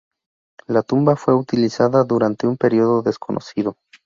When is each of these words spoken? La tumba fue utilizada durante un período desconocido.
La 0.65 0.81
tumba 0.81 1.15
fue 1.15 1.35
utilizada 1.35 2.03
durante 2.03 2.47
un 2.47 2.57
período 2.57 3.03
desconocido. 3.03 3.77